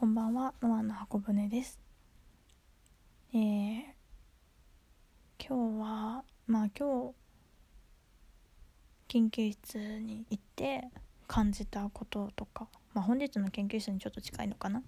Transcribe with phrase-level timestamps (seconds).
[0.00, 1.80] こんばんは、ノアの箱舟です。
[3.34, 3.82] えー、
[5.44, 7.14] 今日は、まあ今日、
[9.08, 10.84] 研究室に行って
[11.26, 14.84] 感じたこととか、まあ本日の研究室にちょっと近いのかな？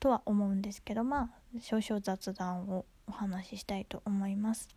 [0.00, 4.68] とは思うんですけど、まあ少々雑談をお話ししたいと思います。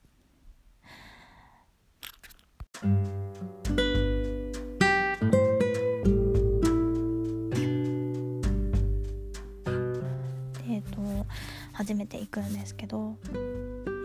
[11.78, 13.18] 初めて行くんですけど、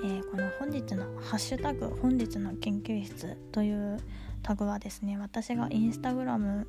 [0.04, 3.98] えーこの本日の「ハッシュタグ本日の研究室」という
[4.42, 6.66] タグはですね私がインスタグラム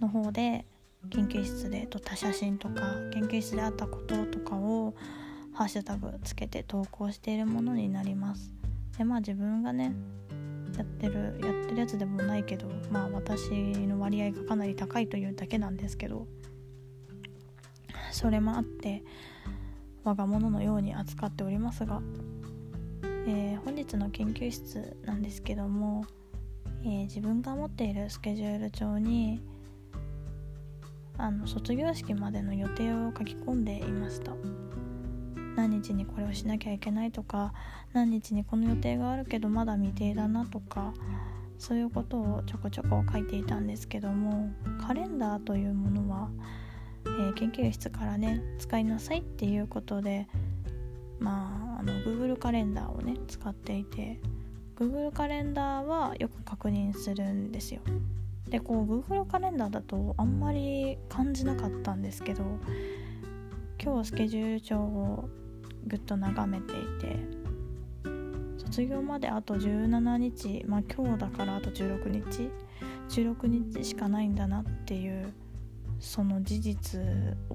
[0.00, 0.64] の方で
[1.10, 2.82] 研究室で撮った写真とか
[3.12, 4.94] 研究室であったこととかを
[5.52, 8.52] ハッシュタグつけて投稿しているものになります。
[8.96, 9.92] でまあ自分がね
[10.76, 13.50] やってるやってるやつでもないけどまあ私
[13.88, 16.28] の割合がかなり高いというだけなんですけど
[18.12, 19.02] それもあって
[20.06, 22.00] 我が物のように扱っておりますが、
[23.26, 26.04] えー本日の研究室なんですけども、
[26.84, 29.42] えー自分が持っているスケジュール帳に
[31.18, 34.32] あの卒業式までの予定を書き込んでいました。
[35.56, 37.52] 何日にこれをしなきゃいけないとか
[37.94, 40.92] 何日にこの予定があるけどまだ未定だなとか
[41.58, 44.50] そういうことをちょこちょこ書いていたんですけども
[44.86, 46.28] カレンダーというものは
[47.18, 50.28] えー研究室からね使いなさいっていうことで
[51.18, 54.20] まああの Google カレンダーをね使っていて
[54.76, 57.80] Google カレンダーはよく確認するんですよ。
[58.50, 62.44] でこう Google カレンダーだとあんまり感じなかったんですけど
[63.82, 65.28] 今日スケジュール帳を
[65.86, 67.16] ぐっと眺めていて
[68.58, 72.50] 卒業まであと17日まあ今日だからあと16日
[73.08, 75.32] 16日しかないんだなっていう
[75.98, 77.00] その事実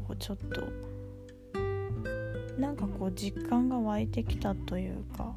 [0.09, 0.67] をちょっと
[2.59, 5.33] なんかこう実感が湧いてきたというか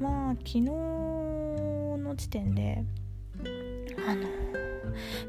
[0.00, 2.84] まあ昨日の時点で
[4.06, 4.28] あの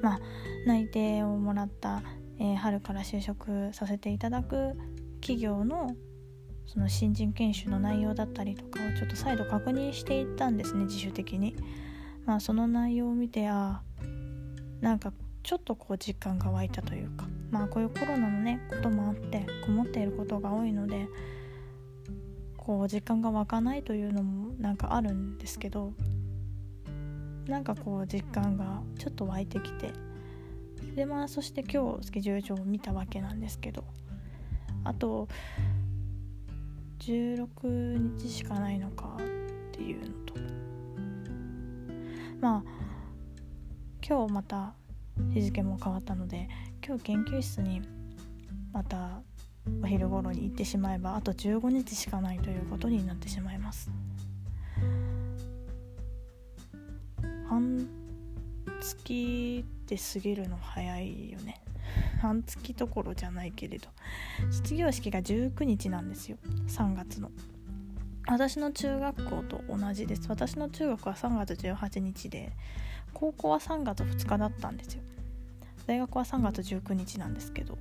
[0.01, 0.19] まあ
[0.65, 2.01] 内定をもらった、
[2.39, 4.73] えー春から就職させていただく
[5.21, 5.95] 企業の
[6.65, 11.55] その新人研修の内容だったりとかをちょっと再度確認していったんですね自主的に。
[12.25, 13.81] まあその内容を見てあ
[14.81, 15.11] なんか
[15.49, 21.07] ちょっとこう実感が湧いたというかまあこういうコロナのねこともあってこもっていることが多いので
[22.55, 25.93] こう実感が湧かないというのもなんかあるんですけど
[27.47, 29.91] なんかこう実感がちょっと湧いてきて
[30.95, 33.83] でまあそして今日スケジュール帳を見たわけなんですけど
[34.83, 35.27] あと
[36.99, 39.21] 16日しかないのかっ
[39.71, 40.35] ていうのと。
[42.39, 42.63] まあ
[44.07, 44.75] 今日また
[45.33, 46.49] 日付も変わったので
[46.85, 47.81] 今日研究室に
[48.73, 49.21] また
[49.83, 53.91] お昼頃に行ってしまえばあと15日しかないということになってしまいます。
[57.47, 57.87] 半
[58.81, 61.61] 月って過ぎるの早いよね。
[62.21, 63.87] 半月どころじゃないけれど
[64.51, 66.37] 卒業式が19日なんですよ。
[66.67, 67.31] 3月の。
[68.27, 70.27] 私の中学校と同じです。
[70.29, 72.51] 私の中学は3月18日で
[73.13, 75.01] 高校は3月2日だったんですよ。
[75.89, 77.75] 大学は3月19日なんですけど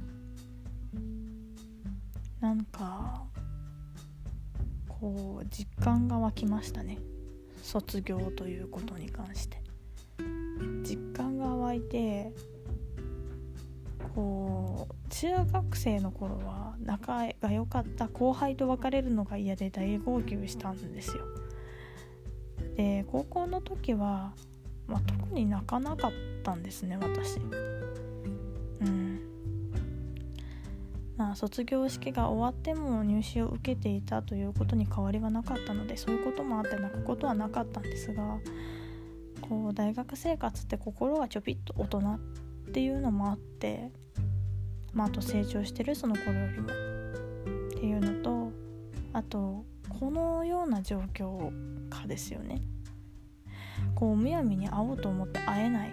[2.40, 3.22] なんか
[4.88, 6.98] こう実感が湧きましたね。
[7.62, 9.60] 卒業ということに関して。
[10.84, 12.32] 実感が湧いて
[14.14, 21.24] こう中学生の頃は仲が良かった後輩と別れるのが嫌で大号泣したんですよ。
[22.74, 24.32] で高校の時は、
[24.86, 27.38] まあ、特に泣かなかったんですね私。
[31.18, 38.38] まあ卒業式が終わっても入試を受けていたということに変わりはなかったのでそういうこともあって泣くことはなかったんですが
[39.42, 42.18] こう大学生活って心がちょびっと大人っ
[42.72, 43.90] ていうのもあって
[44.94, 46.70] まああと成長してるその頃よりもっ
[47.70, 48.52] ていうのと
[49.12, 51.50] あとこのような状況
[51.90, 52.62] 下ですよね。
[53.94, 55.90] こうむやみに会おうと思って会えない。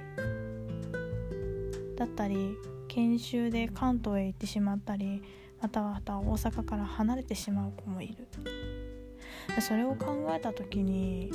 [1.98, 2.56] だったり
[2.95, 5.21] 研修で関東へ行ってしまったり
[5.62, 8.15] または大阪から離れてしまう子もいる
[9.62, 11.30] それを考えた時に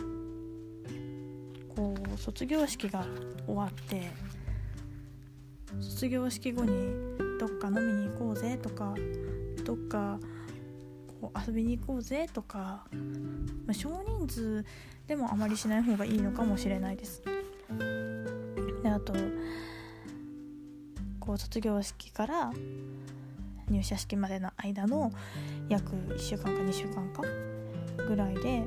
[1.77, 3.05] こう卒業式が
[3.47, 4.11] 終わって
[5.81, 6.95] 卒業式後に
[7.39, 8.95] どっか飲みに行こうぜとか
[9.63, 10.19] どっか
[11.21, 12.87] こう遊びに行こうぜとか、
[13.67, 14.65] まあ、少人数
[15.07, 17.23] でもあまりしない方がいいのかもしれないです。
[18.83, 19.13] であと
[21.31, 22.53] ここう卒業式から
[23.69, 25.13] 入社式までの間の
[25.69, 27.23] 約1週間か2週間か
[28.09, 28.65] ぐらいで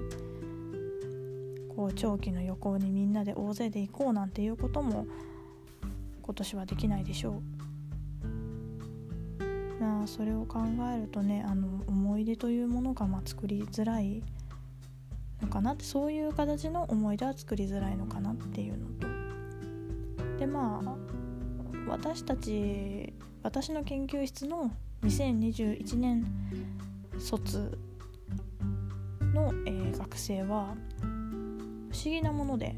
[1.75, 5.05] こう長期の旅行にみんなで大勢で行こうなんていうことも
[6.21, 7.41] 今年はできないでしょ
[9.41, 9.81] う。
[9.81, 10.61] なあそれを考
[10.95, 14.23] えるとねあの思い出というものがま作りづらい
[15.41, 21.12] のかなってそういう形の思い出は作りづらいのかなっていうのとでまあ
[21.87, 23.13] 私たち
[23.43, 24.71] 私の研究室の
[25.03, 26.25] 2021年
[27.19, 27.77] 卒
[29.33, 32.75] の、えー、学生は不思議なもので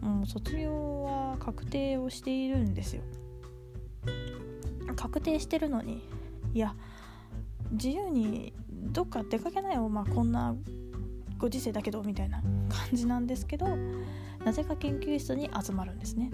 [0.00, 3.02] もう卒業は確定をしているんですよ。
[4.94, 6.08] 確定してるのに
[6.54, 6.74] いや
[7.72, 10.54] 自由にどっか出かけないよまあこんな
[11.38, 13.66] ご時世だけどみたいな感じなんですけど
[14.44, 16.30] なぜか研究室に集まるんですね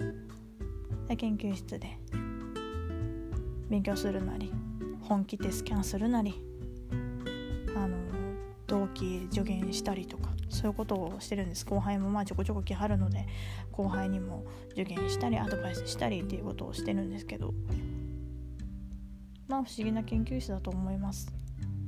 [1.09, 1.97] 研究室で
[3.69, 4.51] 勉強するなり
[5.01, 6.33] 本気でスキャンするなり
[7.75, 7.97] あの
[8.67, 11.65] 同期助言したりとかそういうことをしてるんです。
[11.65, 13.25] 後輩もまあちょこちょこ来はるので
[13.71, 17.53] 後輩にも助言したりアドバイスしたりっていうことをしてるんですけど。
[19.47, 21.31] まあ不思議な研究室だと思います。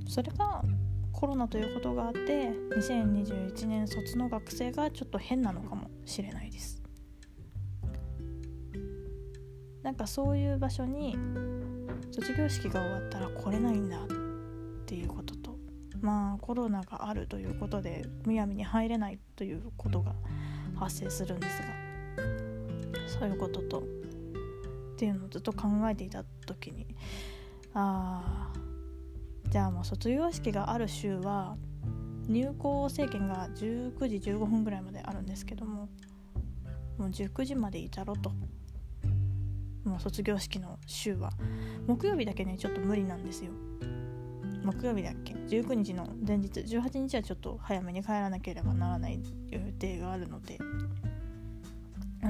[0.07, 0.63] それが
[1.11, 6.84] コロナということがあって2021年卒の学生がちょっと変なのかもしれないです。
[9.85, 11.15] なんかそういう場所に
[12.11, 14.07] 卒業式が終わったら来れないんだっ
[14.87, 15.55] ていうことと
[16.01, 20.15] まあコロナがあるということでむやみに入れないということが
[20.75, 21.67] 発生するんですが
[23.07, 23.83] そういうこととっ
[24.97, 26.87] ていうのをずっと考えていた時に
[27.75, 28.59] ああ
[29.51, 31.57] じゃあもう卒業式がある週は
[32.27, 35.89] 入校制限が19時15分ぐらいまであるんですけども
[36.97, 38.31] もう19時までいたろと。
[39.85, 41.31] もう卒業式の週は
[41.87, 43.51] 木曜日だけねちょっと無理なんですよ
[44.63, 50.57] 木曜日だっけ？19日の前日18日はちょっと早めに帰らなければならない予定があるので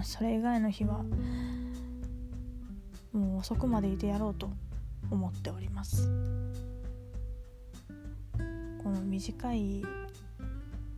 [0.04, 1.04] それ以外の日は
[3.13, 4.50] もう遅くまでいてやろうと
[5.10, 6.10] 思っております。
[8.84, 9.84] この短い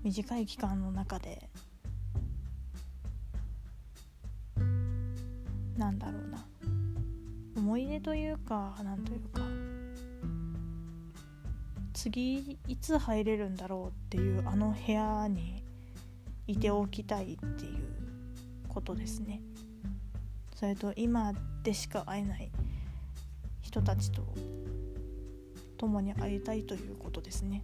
[0.03, 1.49] 短い期間の中で
[5.77, 6.45] なんだろうな。
[7.55, 9.41] 思い出というかなんというか。
[11.93, 15.63] 次いつ入れるんだろうっていうあの部屋に
[16.45, 17.79] いておきたいっていう
[18.69, 19.41] ことですね。
[20.55, 21.33] それと今
[21.63, 22.51] でしか会えない
[23.61, 24.21] 人たちと
[25.77, 27.63] 共に会いたいということですね。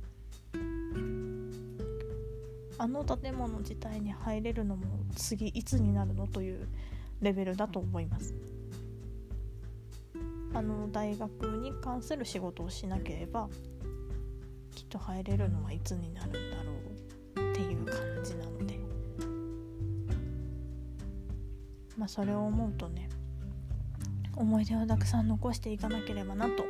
[2.79, 6.67] あの建物自体に入れるのも次いつになるのという
[7.21, 8.33] レベルだと思います。
[10.53, 13.49] あの大学に関する仕事をしなければ
[14.75, 16.71] きっと入れるのはいつになるんだろ
[17.47, 18.79] うっていう感じなので。
[21.97, 23.07] まあそれを思うとね
[24.35, 26.65] 思い出をたくさん残していかなければなと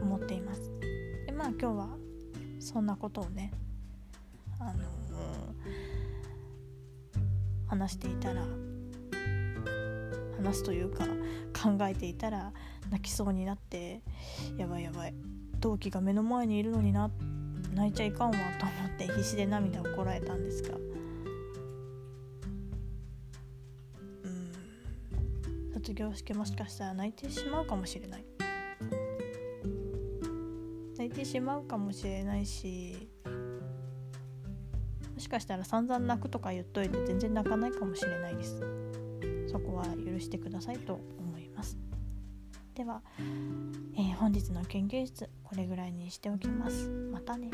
[0.00, 0.72] 思っています。
[1.26, 1.88] でまあ今日は
[2.58, 3.52] そんなことをね
[4.58, 4.76] あのー、
[7.68, 8.42] 話していたら
[10.36, 11.04] 話すというか
[11.54, 12.52] 考えていたら
[12.90, 14.02] 泣きそうになって
[14.56, 15.14] やばいやばい。
[15.60, 17.10] 同期が目の前にいるのにな
[17.74, 20.76] 泣いちゃいかんわと思って必死で涙をこらえたんですが。
[20.76, 20.78] う
[24.28, 25.72] ん。
[25.74, 28.24] 卒業式もしかしたら泣いてしまうかもしれない。
[30.96, 33.08] 泣いてしまうかもしれないし
[35.14, 38.85] もしかしたら散々泣くとか言っといて全然泣かないかもしれないです。
[39.56, 41.78] そこは許してくださいと思います。
[42.74, 43.00] では、
[43.96, 46.90] えー、本日の研究室これぐらいにしておきます。
[47.10, 47.48] またね。